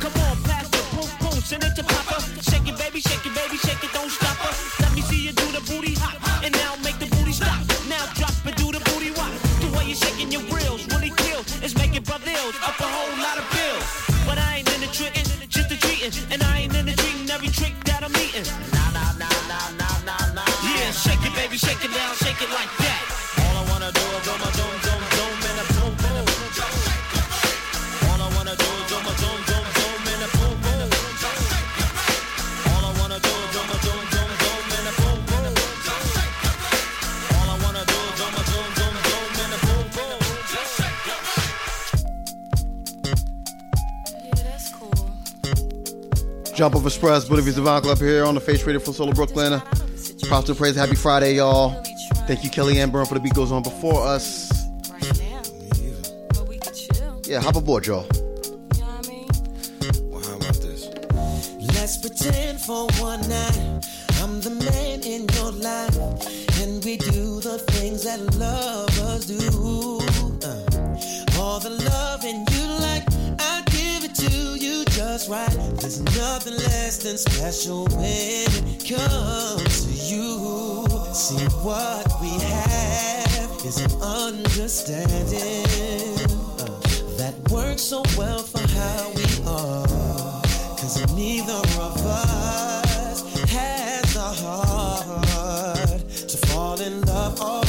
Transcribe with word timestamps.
Come 0.00 0.12
on, 0.28 0.36
pass 0.44 0.68
the 0.68 0.82
boom 0.94 1.08
boom, 1.20 1.40
send 1.40 1.64
it 1.64 1.74
to 1.76 1.82
Papa. 1.82 2.20
Shake 2.42 2.68
it, 2.68 2.78
baby, 2.78 3.00
shake 3.00 3.24
it, 3.24 3.34
baby. 3.34 3.65
Jumpoff 46.56 46.86
Express, 46.86 47.26
Buena 47.28 47.42
Vista 47.42 47.60
Vinyl 47.60 47.82
Club 47.82 47.98
here 47.98 48.24
on 48.24 48.34
the 48.34 48.40
Face 48.40 48.64
Radio 48.64 48.80
for 48.80 48.94
Solo 48.94 49.12
Brooklyn. 49.12 49.60
Props 50.22 50.48
and 50.48 50.56
praise. 50.56 50.74
Happy 50.74 50.94
Friday, 50.94 51.34
y'all. 51.34 51.82
Thank 52.26 52.44
you, 52.44 52.48
Kellyanne 52.48 52.90
Byrne, 52.90 53.04
for 53.04 53.12
the 53.12 53.20
beat 53.20 53.34
goes 53.34 53.52
on 53.52 53.62
before 53.62 54.06
us. 54.06 54.50
Yeah, 57.28 57.42
hop 57.42 57.56
aboard, 57.56 57.86
y'all. 57.86 58.06
Let's 61.74 61.98
pretend 61.98 62.58
for 62.62 62.86
one 63.00 63.20
night 63.28 63.86
I'm 64.22 64.40
the 64.40 64.56
man 64.72 65.02
in 65.02 65.28
your 65.34 65.52
life, 65.52 65.94
and 66.62 66.82
we 66.82 66.96
do 66.96 67.38
the 67.40 67.58
things 67.72 68.04
that 68.04 68.18
lovers 68.36 69.26
do. 69.26 70.00
Uh, 70.42 71.38
all 71.38 71.60
the 71.60 71.70
loving 71.84 72.46
you 72.50 72.66
like 72.80 73.15
do 74.16 74.56
you 74.56 74.84
just 74.86 75.28
right. 75.28 75.50
There's 75.80 76.00
nothing 76.00 76.54
less 76.54 76.98
than 76.98 77.18
special 77.18 77.86
when 77.86 78.48
it 78.66 78.84
comes 78.88 79.84
to 79.84 79.90
you. 79.90 80.88
See, 81.12 81.44
what 81.64 82.06
we 82.20 82.30
have 82.44 83.50
is 83.64 83.78
an 83.80 83.92
understanding 84.00 85.26
uh, 86.60 86.66
that 87.18 87.34
works 87.50 87.82
so 87.82 88.02
well 88.16 88.38
for 88.38 88.66
how 88.78 89.12
we 89.14 89.24
are. 89.46 90.42
Cause 90.78 91.14
neither 91.14 91.52
of 91.52 92.06
us 92.06 93.50
has 93.50 94.14
the 94.14 94.20
heart 94.20 96.08
to 96.08 96.36
fall 96.46 96.80
in 96.80 97.00
love. 97.02 97.65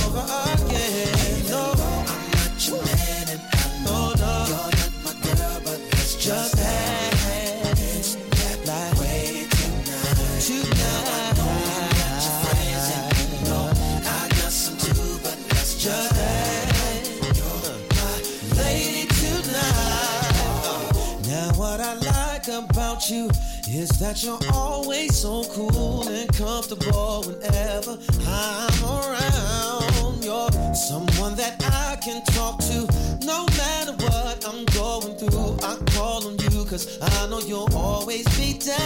about 22.98 23.10
you 23.12 23.30
is 23.68 23.90
that 24.00 24.24
you're 24.24 24.40
always 24.54 25.16
so 25.16 25.44
cool 25.52 26.08
and 26.08 26.28
comfortable 26.34 27.24
whenever 27.28 27.98
I'm 28.26 28.84
around. 28.84 30.24
You're 30.24 30.50
someone 30.74 31.36
that 31.36 31.62
I 31.64 31.98
can 32.04 32.24
talk 32.26 32.60
to 32.60 32.88
no 33.24 33.46
matter 33.58 33.94
what 34.04 34.44
I'm 34.48 34.66
going 34.74 35.16
through. 35.18 35.60
I 35.64 35.78
call 35.94 36.26
on 36.26 36.38
you 36.40 36.64
because 36.64 36.98
I 37.02 37.28
know 37.30 37.40
you'll 37.40 37.70
always 37.76 38.26
be 38.36 38.58
down. 38.58 38.78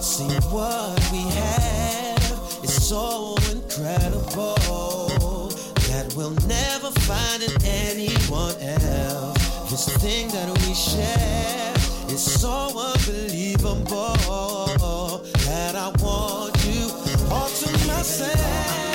See 0.00 0.32
what 0.48 0.98
we 1.12 1.22
have 1.36 2.64
is 2.64 2.88
so 2.88 3.36
incredible 3.52 4.54
that 5.90 6.14
we'll 6.16 6.36
never 6.46 6.90
find 7.02 7.42
in 7.42 7.52
anyone 7.64 8.54
else. 8.62 9.70
This 9.70 9.88
thing 9.98 10.28
that 10.28 10.48
we 10.66 10.74
share 10.74 11.77
it's 12.10 12.40
so 12.40 12.70
unbelievable 12.74 14.14
that 15.44 15.74
I 15.76 15.92
want 16.02 16.64
you 16.64 16.88
all 17.30 17.48
to 17.48 17.86
myself. 17.86 18.87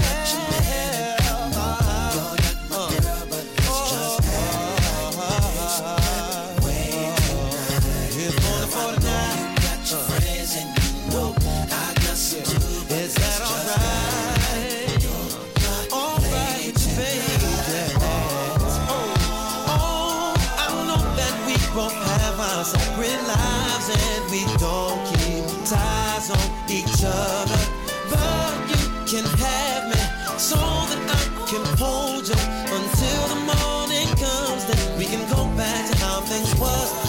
Was 36.59 37.02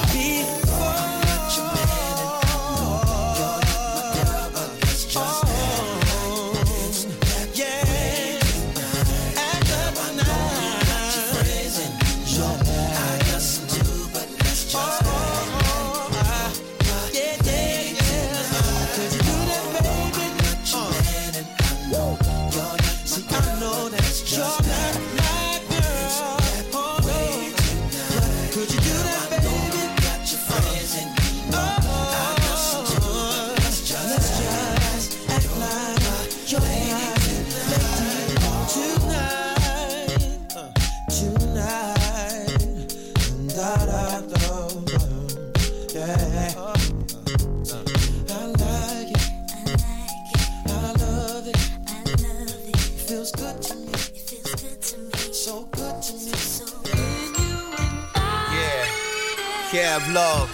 Love, 60.15 60.49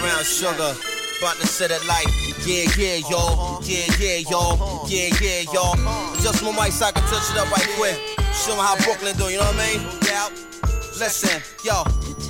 Brown 0.00 0.24
Sugar, 0.24 0.74
about 1.20 1.36
to 1.36 1.46
set 1.46 1.70
it 1.70 1.86
like, 1.86 2.08
yeah, 2.44 2.66
yeah, 2.76 2.96
yo, 3.08 3.60
yeah, 3.62 3.86
yeah, 4.00 4.18
yo, 4.28 4.84
yeah, 4.88 5.08
yeah, 5.22 5.42
yo. 5.54 5.72
Just 6.20 6.42
my 6.42 6.50
mic 6.50 6.72
so 6.72 6.86
I 6.86 6.90
can 6.90 7.02
touch 7.04 7.30
it 7.30 7.38
up 7.38 7.48
right 7.52 7.68
quick. 7.78 7.94
Show 8.34 8.54
'em 8.54 8.58
how 8.58 8.74
Brooklyn 8.82 9.16
do, 9.16 9.30
you 9.30 9.38
know 9.38 9.44
what 9.44 9.54
I 9.54 9.78
mean? 9.78 9.86
Yeah. 10.02 10.28
Listen, 10.98 11.40
yo, 11.62 11.84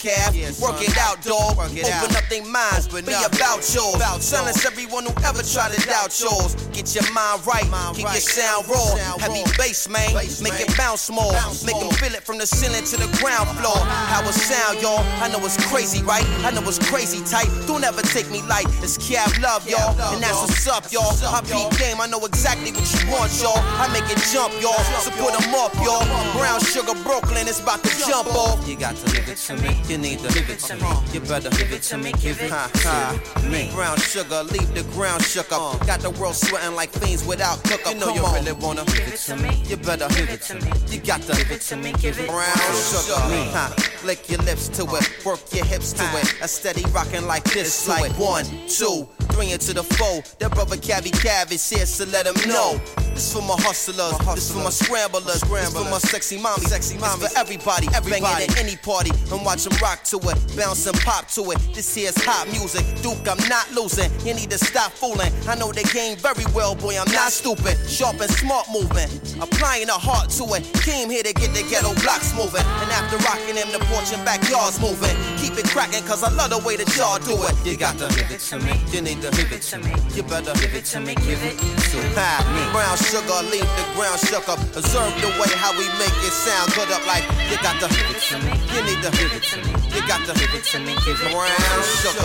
Cav. 0.00 0.32
Work 0.60 0.80
it 0.80 0.96
out, 0.96 1.20
dog. 1.22 1.60
Open 1.60 2.16
up 2.16 2.24
their 2.32 2.44
minds. 2.44 2.88
But 2.88 3.04
be 3.04 3.12
about 3.12 3.60
yours. 3.68 4.00
Silence 4.24 4.64
everyone 4.64 5.04
who 5.04 5.12
ever 5.28 5.42
tried 5.44 5.72
to 5.76 5.80
doubt 5.86 6.16
yours. 6.18 6.56
Get 6.72 6.94
your 6.96 7.04
mind 7.12 7.44
right. 7.46 7.68
Keep 7.94 8.08
your 8.08 8.24
sound 8.24 8.68
raw. 8.68 8.96
Heavy 9.20 9.44
bass, 9.60 9.88
man. 9.88 10.14
Make 10.14 10.56
it 10.60 10.72
bounce 10.76 11.10
more. 11.10 11.32
Make 11.68 11.76
them 11.76 11.92
feel 12.00 12.14
it 12.16 12.24
from 12.24 12.38
the 12.38 12.46
ceiling 12.46 12.84
to 12.88 12.96
the 12.96 13.08
ground 13.20 13.48
floor. 13.60 13.76
How 14.08 14.24
it 14.24 14.32
sound, 14.32 14.80
y'all. 14.80 15.04
I 15.20 15.28
know 15.28 15.44
it's 15.44 15.60
crazy, 15.68 16.02
right? 16.02 16.24
I 16.44 16.50
know 16.50 16.64
it's 16.64 16.80
crazy 16.88 17.20
tight. 17.24 17.48
Don't 17.66 17.84
ever 17.84 18.00
take 18.02 18.30
me 18.30 18.40
light. 18.48 18.66
It's 18.80 18.96
Cav 18.96 19.36
Love, 19.42 19.68
y'all. 19.68 19.92
And 20.14 20.22
that's 20.22 20.40
what's 20.40 20.66
up, 20.66 20.90
y'all. 20.90 21.12
I 21.28 21.40
beat 21.44 21.68
game. 21.78 22.00
I 22.00 22.06
know 22.06 22.24
exactly 22.24 22.72
what 22.72 22.88
you 22.96 23.04
want, 23.12 23.30
y'all. 23.42 23.60
I 23.76 23.86
make 23.92 24.08
it 24.08 24.18
jump, 24.32 24.54
y'all. 24.64 24.80
So 25.04 25.10
put 25.20 25.36
'em 25.36 25.54
up, 25.54 25.74
y'all. 25.84 26.04
Brown 26.32 26.60
Sugar 26.60 26.94
Brooklyn 27.04 27.46
is 27.48 27.60
about 27.60 27.84
to 27.84 27.90
jump 28.08 28.32
off. 28.34 28.66
You 28.66 28.76
got 28.76 28.96
to 28.96 29.04
give 29.12 29.28
it 29.28 29.36
to 29.48 29.56
me. 29.60 29.76
You 29.90 29.98
need 29.98 30.20
to 30.20 30.32
give 30.32 30.48
it 30.48 30.60
to 30.60 30.76
me. 30.76 30.88
You 31.12 31.18
better 31.18 31.50
give 31.50 31.72
it 31.72 31.82
to 31.82 31.98
me. 31.98 32.12
Give 32.12 32.38
it 32.40 32.48
to 32.48 33.48
me. 33.50 33.72
Brown 33.74 33.98
Sugar, 33.98 34.44
leave 34.44 34.72
the 34.72 34.84
ground 34.92 35.20
shook 35.20 35.50
up. 35.50 35.82
Uh. 35.82 35.84
Got 35.84 35.98
the 35.98 36.10
world 36.10 36.36
sweating 36.36 36.76
like 36.76 36.90
fiends 36.90 37.26
without 37.26 37.60
cook 37.64 37.84
up. 37.84 37.94
You 37.94 37.98
know 37.98 38.14
you 38.14 38.22
really 38.22 38.52
wanna 38.52 38.84
give 38.84 39.08
it 39.08 39.18
to 39.26 39.36
me. 39.36 39.50
You 39.66 39.76
better 39.76 40.06
give 40.10 40.30
it 40.30 40.42
to 40.42 40.54
me. 40.54 40.70
You 40.86 41.00
got 41.00 41.22
to 41.22 41.34
give 41.34 41.50
it 41.50 41.62
to 41.62 41.76
me. 41.76 41.90
Give 41.94 42.16
it 42.20 42.28
brown 42.28 42.56
sugar. 42.86 44.06
Lick 44.06 44.30
your 44.30 44.38
lips 44.42 44.68
to 44.68 44.84
it. 44.94 45.24
Work 45.26 45.40
your 45.52 45.64
hips 45.64 45.92
to 45.94 46.04
it. 46.04 46.36
A 46.40 46.46
steady 46.46 46.84
rocking 46.92 47.26
like 47.26 47.42
this. 47.42 47.88
Like 47.88 48.16
one, 48.16 48.46
two, 48.68 49.08
three 49.32 49.52
into 49.52 49.72
the 49.74 49.82
four. 49.82 50.22
That 50.38 50.52
brother 50.52 50.76
Cavi 50.76 51.10
Cav 51.10 51.52
is 51.52 51.68
here, 51.68 51.86
so 51.86 52.04
let 52.06 52.26
him 52.26 52.36
know. 52.48 52.80
This 53.14 53.32
for 53.32 53.42
my 53.42 53.56
hustlers. 53.58 54.16
This 54.34 54.52
for 54.52 54.62
my 54.62 54.70
scramblers. 54.70 55.40
This 55.42 55.72
for 55.72 55.84
my 55.84 55.98
sexy 55.98 56.38
mommy. 56.38 56.64
Sexy 56.64 56.96
mommy. 56.98 57.26
for 57.26 57.38
everybody. 57.38 57.88
Everybody. 57.94 58.46
Banging 58.46 58.50
at 58.50 58.60
any 58.60 58.76
party 58.76 59.10
and 59.32 59.44
watch 59.44 59.64
them 59.64 59.76
rock 59.82 60.04
to 60.04 60.16
it. 60.16 60.38
Bounce 60.56 60.86
and 60.86 60.98
pop 61.00 61.26
to 61.36 61.50
it. 61.50 61.58
This 61.74 61.94
here's 61.94 62.16
hot 62.24 62.48
music. 62.50 62.84
Duke, 63.02 63.26
I'm 63.28 63.40
not 63.48 63.70
losing. 63.72 64.10
You 64.24 64.34
need 64.34 64.50
to 64.50 64.58
stop 64.58 64.92
fooling. 64.92 65.32
I 65.48 65.54
know 65.56 65.72
the 65.72 65.82
game 65.92 66.16
very 66.16 66.46
well, 66.54 66.74
boy. 66.74 66.98
I'm 66.98 67.10
not 67.12 67.32
stupid. 67.32 67.76
Sharp 67.88 68.20
and 68.20 68.30
smart 68.30 68.66
moving. 68.72 69.10
Applying 69.42 69.88
a 69.88 69.98
heart 69.98 70.30
to 70.38 70.44
it. 70.54 70.64
Came 70.84 71.10
here 71.10 71.22
to 71.22 71.32
get 71.32 71.52
the 71.52 71.66
ghetto 71.68 71.94
blocks 72.02 72.32
moving. 72.34 72.64
And 72.80 72.90
after 72.92 73.18
rocking 73.26 73.56
them, 73.56 73.68
the 73.72 73.80
porch 73.90 74.12
and 74.14 74.24
backyards 74.24 74.80
moving. 74.80 75.16
Keep 75.36 75.58
it 75.58 75.66
cracking, 75.68 76.04
cause 76.04 76.22
I 76.22 76.30
love 76.32 76.50
the 76.50 76.58
way 76.64 76.76
that 76.76 76.88
y'all 76.96 77.18
do 77.18 77.36
it. 77.44 77.54
You 77.66 77.76
got 77.76 77.98
to 77.98 78.08
give 78.14 78.30
it 78.30 78.40
to 78.50 78.58
me. 78.58 78.72
To 79.20 79.30
give 79.36 79.52
it 79.52 79.62
to 79.62 79.78
me. 79.78 79.92
You 80.14 80.22
better 80.22 80.52
give 80.54 80.74
it 80.74 80.84
to 80.92 81.00
me. 81.00 81.14
Give 81.14 81.42
it 81.44 81.56
to 81.58 81.96
me. 81.96 82.62
Brown 82.72 82.96
sugar, 82.96 83.42
leave 83.52 83.68
the 83.76 83.84
ground 83.94 84.18
shook 84.20 84.48
up. 84.48 84.58
Observe 84.76 85.12
the 85.20 85.28
way 85.36 85.50
how 85.60 85.72
we 85.76 85.84
make 86.00 86.16
it 86.24 86.32
sound 86.32 86.72
good 86.72 86.90
up 86.90 87.04
like 87.06 87.24
you 87.50 87.56
got 87.60 87.76
to 87.80 87.88
give 87.88 88.08
it 88.08 88.20
to 88.32 88.36
me. 88.40 88.52
You 88.72 88.80
need 88.88 89.02
to 89.04 89.10
give 89.12 89.32
it 89.32 89.42
to 89.52 89.56
me. 89.60 89.72
You 89.92 90.00
got 90.08 90.24
to 90.26 90.32
give 90.38 90.52
it 90.54 90.64
to 90.72 90.78
me. 90.80 90.96
Give 91.04 91.20
it 91.20 91.32
brown 91.32 91.82
sugar. 92.00 92.24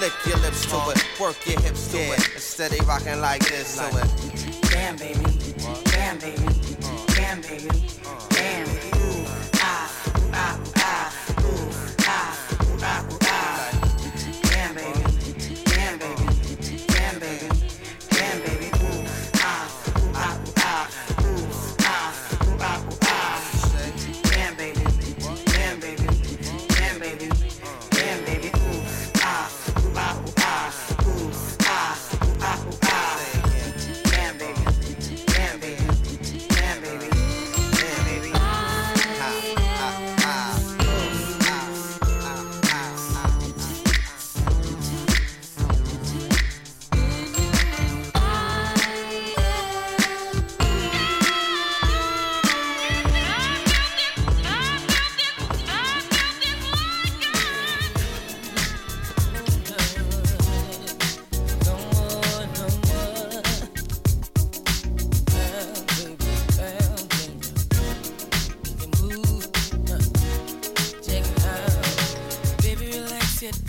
Lick 0.00 0.12
your 0.26 0.38
lips 0.38 0.66
to 0.66 0.76
it, 0.90 0.98
work 1.20 1.36
your 1.46 1.60
hips 1.60 1.88
to 1.92 1.98
it. 1.98 2.20
Steady 2.36 2.80
rocking 2.84 3.20
like 3.20 3.46
this 3.48 3.78
to 3.78 3.86
it. 3.86 4.62
Damn, 4.70 4.96
baby. 4.96 5.24
Damn, 5.84 6.18
baby. 6.18 6.42
Damn, 7.14 7.40
baby. 7.40 8.01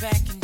Back 0.04 0.20
and 0.30 0.43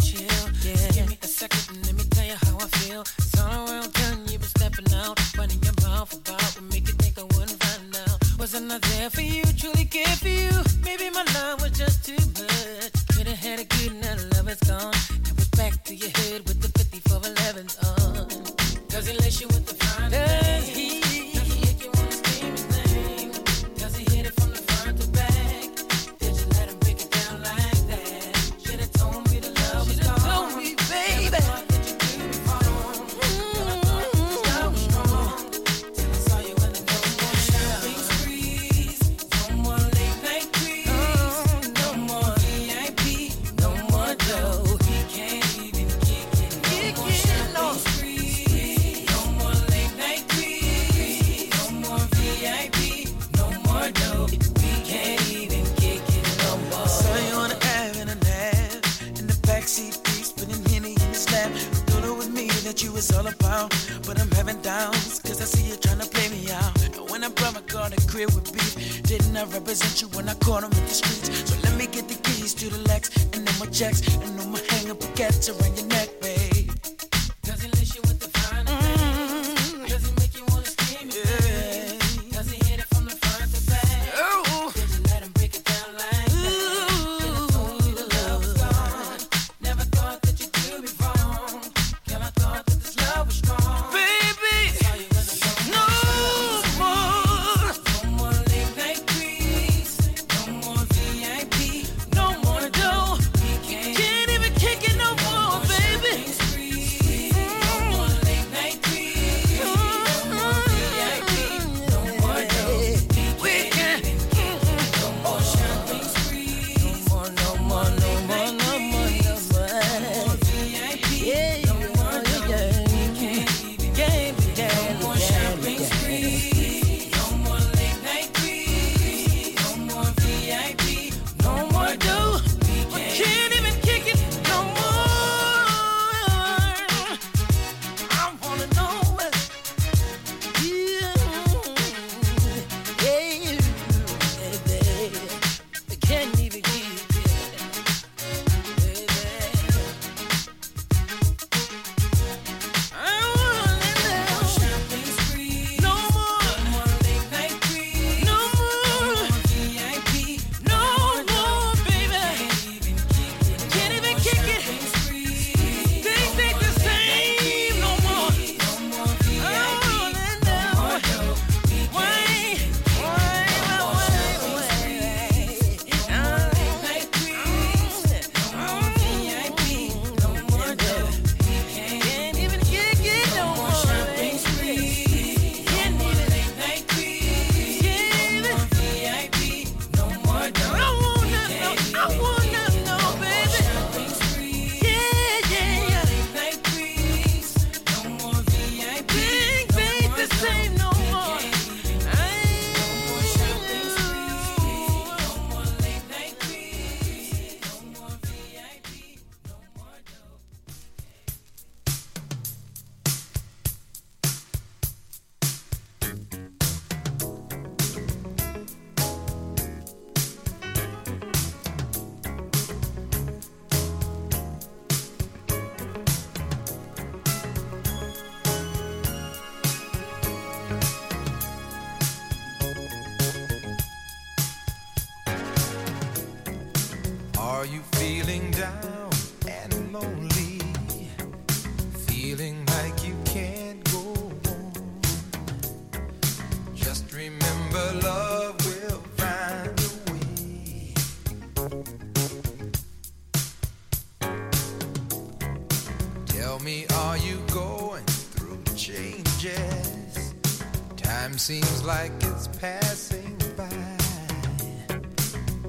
like 261.89 262.11
it's 262.21 262.47
passing 262.59 263.35
by. 263.57 263.67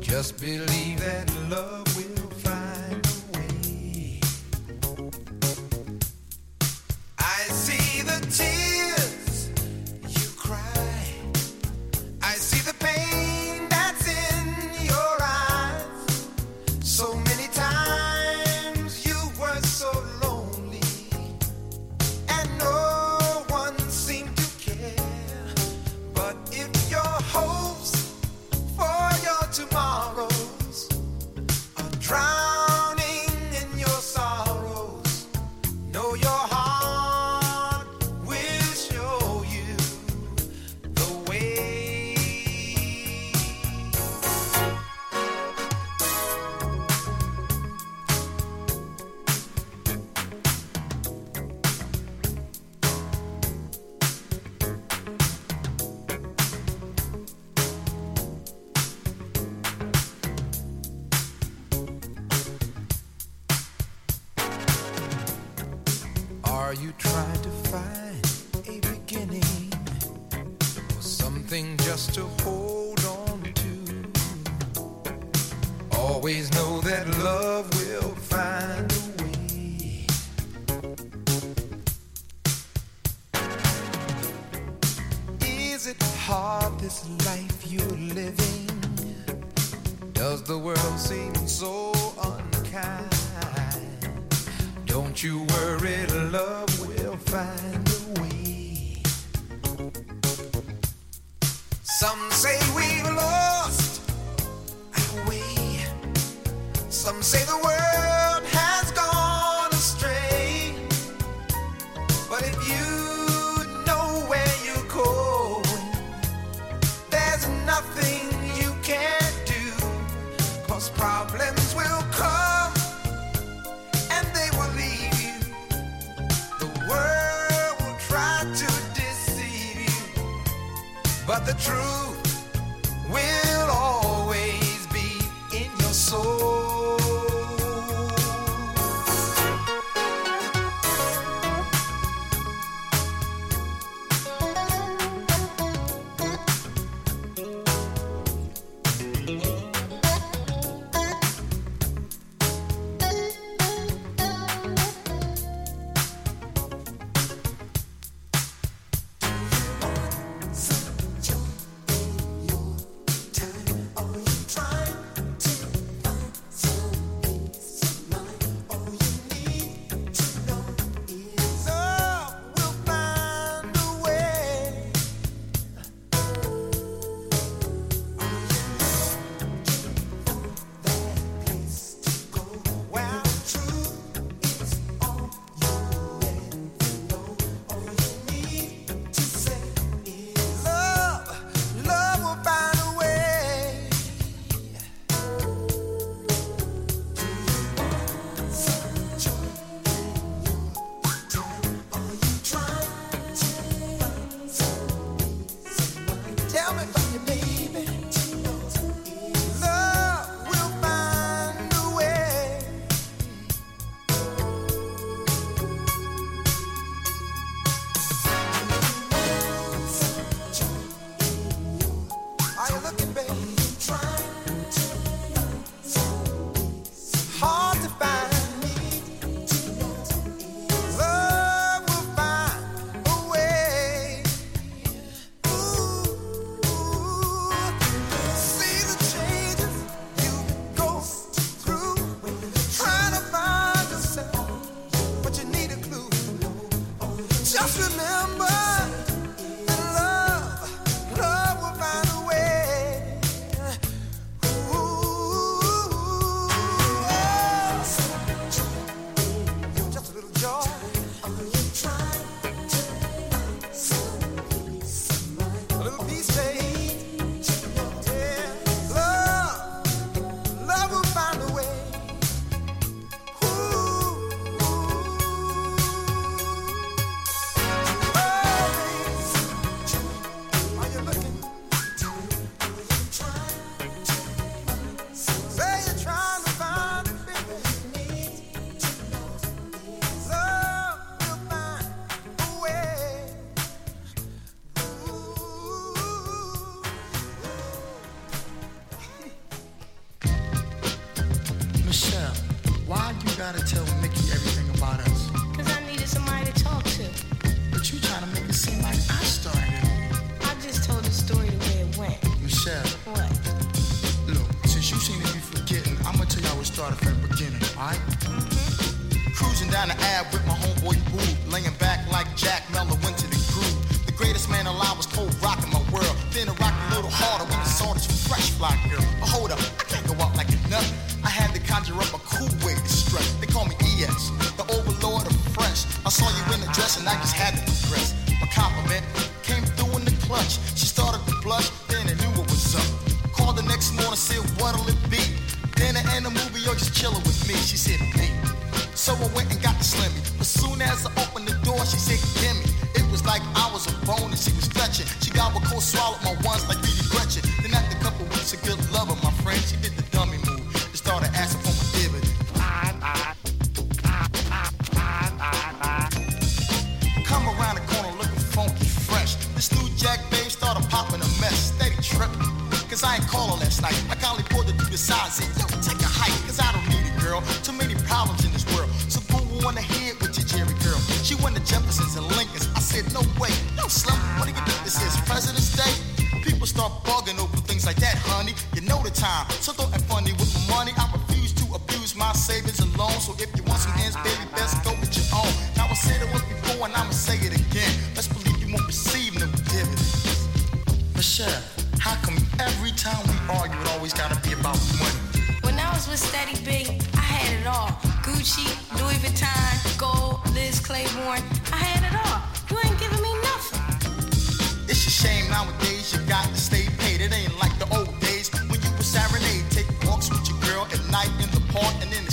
Just 0.00 0.38
believe 0.38 0.69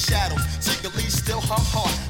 shadows. 0.08 0.40
Jiggly 0.64 1.10
still 1.12 1.42
her 1.42 1.60
heart. 1.60 2.07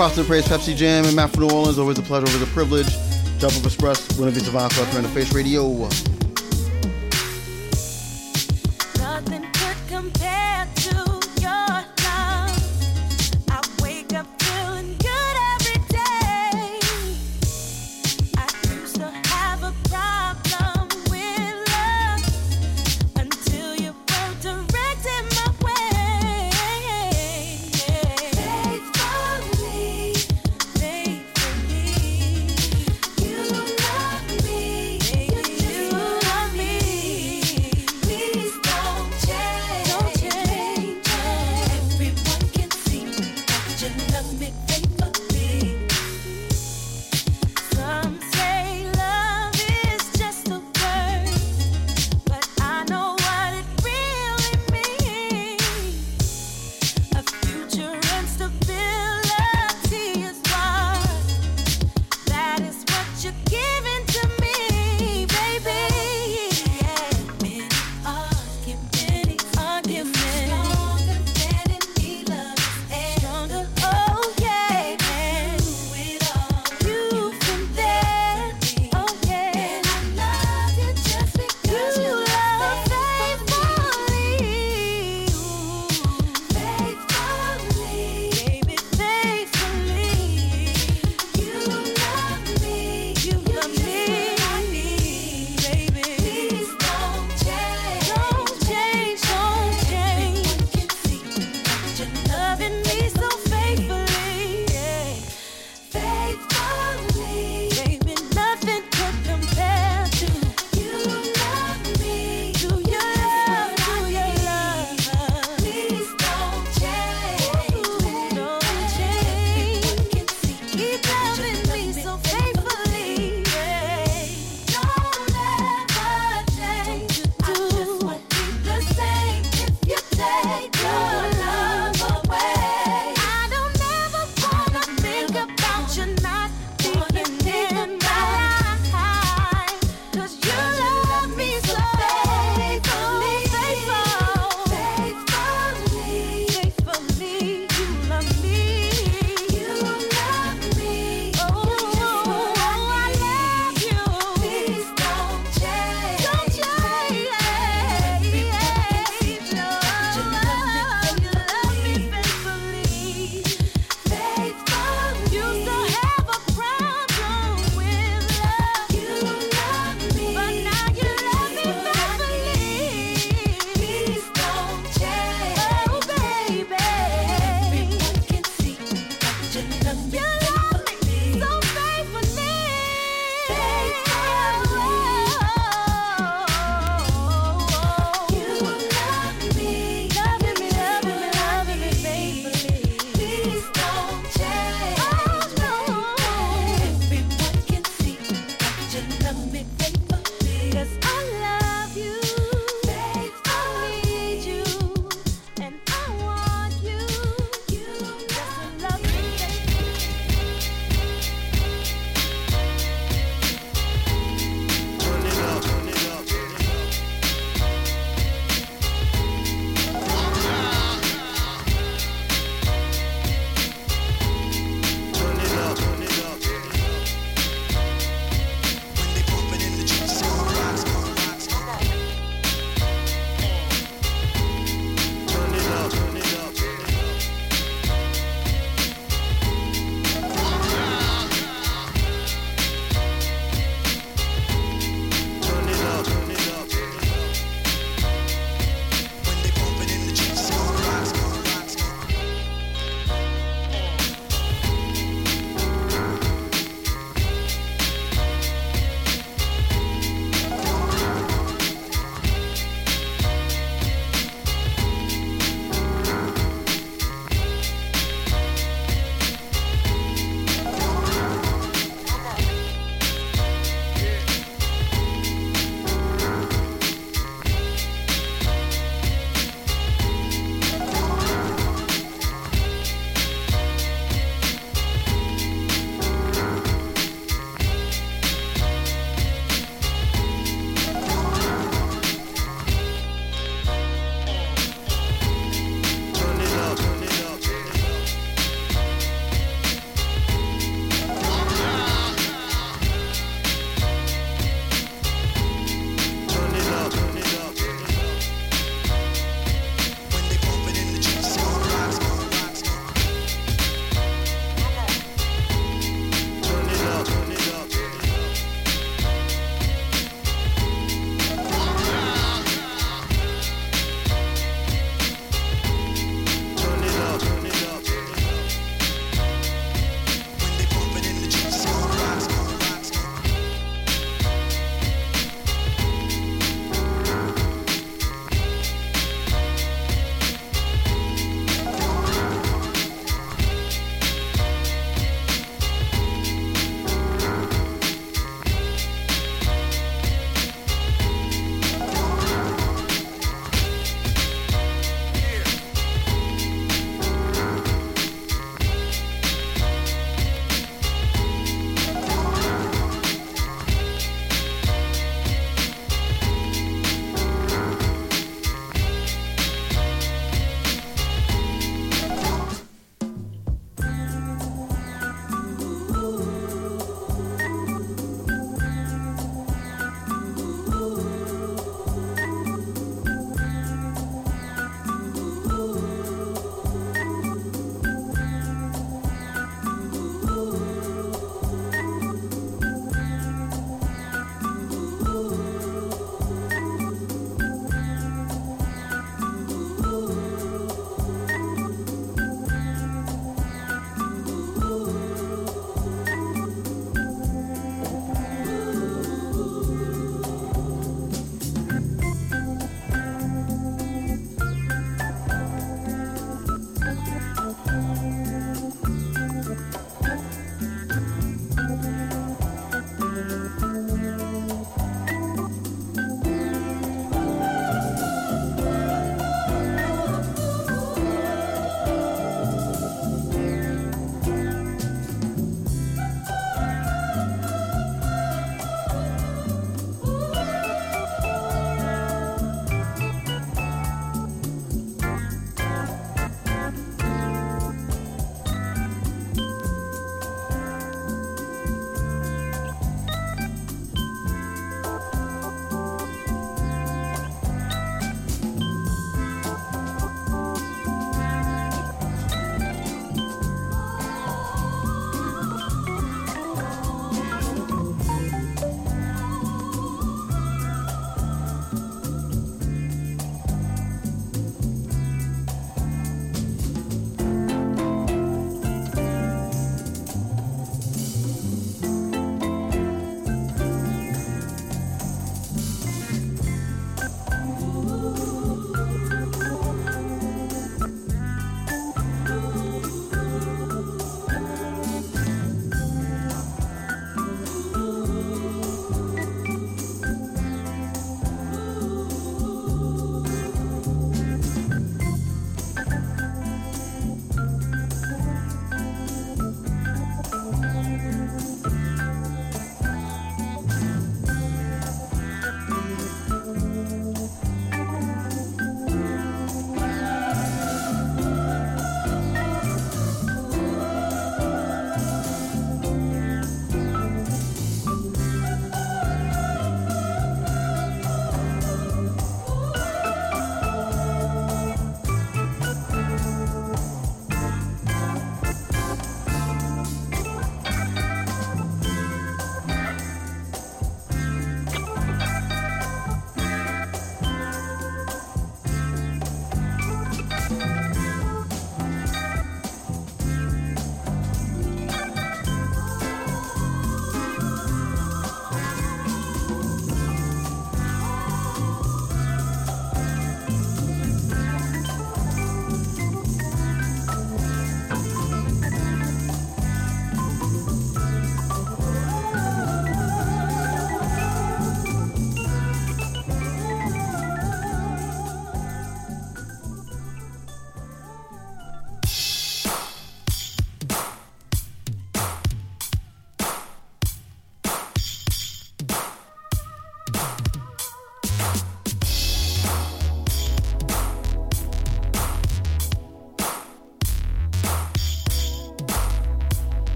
Cross 0.00 0.16
the 0.16 0.24
praise 0.24 0.48
Pepsi 0.48 0.74
Jam 0.74 1.04
and 1.04 1.14
Matt 1.14 1.28
from 1.28 1.46
New 1.46 1.54
Orleans. 1.54 1.78
Always 1.78 1.98
a 1.98 2.02
pleasure, 2.02 2.26
always 2.26 2.40
a 2.40 2.46
privilege. 2.54 2.86
Jumpoff 3.36 3.66
Express, 3.66 4.18
Winner 4.18 4.30
Vita 4.30 4.50
Vasa, 4.50 4.90
Turn 4.92 5.02
to 5.02 5.08
Face 5.10 5.34
Radio. 5.34 5.62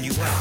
You 0.00 0.12
out. 0.22 0.35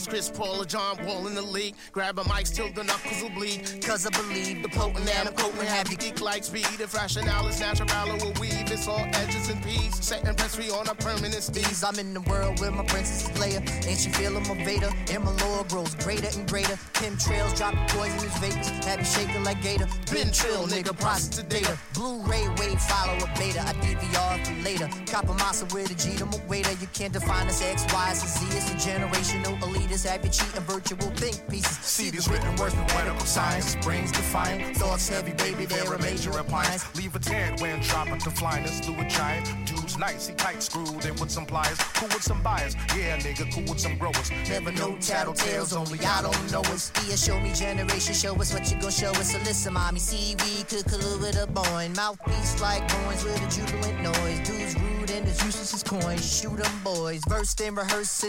Status 0.00 0.28
Chris 0.28 0.38
Paul 0.38 0.62
or 0.62 0.64
John 0.64 1.04
Wall 1.04 1.26
in 1.26 1.34
the 1.34 1.42
league. 1.42 1.74
Grab 1.92 2.18
a 2.18 2.24
mic 2.24 2.46
till 2.46 2.72
the 2.72 2.84
knuckles 2.84 3.22
will 3.22 3.30
bleed. 3.30 3.84
Cause 3.84 4.06
I 4.06 4.10
believe 4.10 4.62
the 4.62 4.68
potent 4.68 5.08
and 5.08 5.28
I'm 5.28 5.34
potent 5.34 5.62
have 5.62 5.90
you 5.90 5.96
geek 5.96 6.20
like 6.20 6.44
speed. 6.44 6.66
If 6.80 6.94
rationale 6.94 7.46
is 7.48 7.60
natural, 7.60 7.88
will 8.18 8.32
weave. 8.40 8.70
It's 8.70 8.88
all 8.88 9.04
edges 9.14 9.48
and 9.50 9.62
peas. 9.62 9.94
Setting 10.04 10.34
press 10.34 10.56
free 10.56 10.70
on 10.70 10.88
a 10.88 10.94
permanent 10.94 11.34
steez. 11.34 11.86
I'm 11.86 11.98
in 11.98 12.14
the 12.14 12.20
world 12.22 12.60
where 12.60 12.70
my 12.70 12.84
princess 12.84 13.28
is 13.28 13.36
Leia. 13.38 13.60
And 13.86 13.98
she 13.98 14.10
feeling 14.10 14.46
my 14.48 14.64
Vader. 14.64 14.90
And 15.12 15.24
my 15.24 15.32
lore 15.44 15.64
grows 15.68 15.94
greater 15.96 16.28
and 16.38 16.48
greater. 16.48 16.78
chem 16.94 17.16
trails 17.18 17.52
drop 17.54 17.74
poisonous 17.88 18.36
vapors. 18.38 18.68
Have 18.86 19.00
you 19.00 19.04
shaking 19.04 19.44
like 19.44 19.60
Gator. 19.62 19.88
Been 20.10 20.32
trill, 20.32 20.66
nigga, 20.66 20.96
the 21.36 21.42
data. 21.42 21.76
Blu-ray 21.94 22.48
wave 22.58 22.80
follow 22.80 23.16
a 23.16 23.28
beta. 23.38 23.60
I 23.62 23.72
DVR 23.84 24.46
for 24.46 24.62
later. 24.64 24.88
Copper 25.10 25.34
massa 25.34 25.66
with 25.74 25.90
a 25.90 25.94
G 25.94 26.16
to 26.16 26.26
my 26.26 26.40
waiter. 26.48 26.72
You 26.80 26.88
can't 26.94 27.12
define 27.12 27.48
us 27.48 27.62
X, 27.62 27.84
Y, 27.92 28.14
Z. 28.14 28.46
It's 28.56 28.70
a 28.70 28.74
generational 28.74 29.60
elitist. 29.90 30.06
Have 30.06 30.24
you 30.24 30.30
cheating 30.30 30.60
virtual 30.62 31.10
think 31.16 31.48
pieces. 31.48 31.78
See 31.78 32.10
these 32.10 32.28
written 32.28 32.54
words 32.56 32.74
medical 32.74 33.26
science. 33.26 33.76
Brains 33.76 34.12
defiant. 34.12 34.76
Thoughts 34.76 35.08
heavy, 35.08 35.32
baby. 35.32 35.66
They're 35.66 35.92
a 35.92 35.98
major 36.00 36.30
appliance. 36.30 36.84
Leave 36.96 37.14
a 37.14 37.18
tad 37.18 37.60
when 37.60 37.80
dropping 37.80 38.18
to 38.20 38.30
flyness, 38.30 38.80
through 38.80 39.00
a 39.00 39.08
giant. 39.08 39.46
Dude's 39.66 39.79
nice, 40.00 40.28
he 40.28 40.34
tight 40.34 40.62
screwed 40.62 41.04
in 41.04 41.14
with 41.16 41.30
some 41.30 41.46
pliers. 41.46 41.78
Cool 41.94 42.08
with 42.08 42.22
some 42.22 42.42
buyers. 42.42 42.74
Yeah, 42.96 43.18
nigga, 43.18 43.52
cool 43.52 43.64
with 43.64 43.78
some 43.78 43.96
growers. 43.98 44.30
Never 44.48 44.72
know 44.72 44.92
tattletales, 44.96 45.76
only 45.76 45.98
I 46.00 46.22
don't 46.22 46.50
know 46.50 46.62
us. 46.72 46.90
Yeah, 47.06 47.16
show 47.16 47.38
me 47.38 47.52
generation, 47.52 48.14
show 48.14 48.34
us 48.36 48.52
what 48.52 48.68
you 48.70 48.80
gon' 48.80 48.90
show 48.90 49.10
us. 49.10 49.32
So 49.32 49.38
listen, 49.38 49.74
mommy, 49.74 50.00
see 50.00 50.34
we 50.36 50.64
could 50.64 50.86
collude 50.86 51.20
with 51.20 51.36
a 51.36 51.46
boing. 51.46 51.94
Mouthpiece 51.94 52.60
like 52.60 52.88
coins 52.88 53.22
with 53.22 53.36
a 53.36 53.48
jubilant 53.54 54.02
noise. 54.02 54.40
Dudes 54.48 54.74
rude 54.80 55.10
and 55.10 55.28
as 55.28 55.44
useless 55.44 55.74
as 55.74 55.82
coins. 55.82 56.24
Shoot 56.40 56.66
'em 56.66 56.80
boys, 56.82 57.22
versed 57.28 57.60
in 57.60 57.74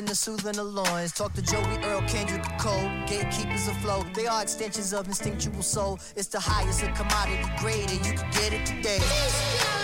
the 0.05 0.15
soothing 0.15 0.59
of 0.59 0.67
loins. 0.67 1.13
Talk 1.13 1.33
to 1.33 1.41
Joey 1.41 1.77
Earl, 1.85 2.01
Kendrick 2.01 2.43
Cole, 2.59 2.89
gatekeepers 3.07 3.67
afloat. 3.67 4.05
They 4.13 4.27
are 4.27 4.41
extensions 4.41 4.93
of 4.93 5.07
instinctual 5.07 5.63
soul. 5.63 5.99
It's 6.15 6.27
the 6.27 6.39
highest 6.39 6.83
of 6.83 6.93
commodity 6.95 7.49
grade, 7.57 7.89
and 7.91 8.05
you 8.05 8.13
can 8.13 8.29
get 8.31 8.51
it 8.51 8.65
today. 8.65 9.80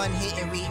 One 0.00 0.12
hit 0.12 0.40
and 0.40 0.69